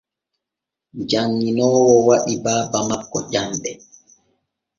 [1.09, 3.71] Janŋinoowo waɗi baaba makko ƴanɗe.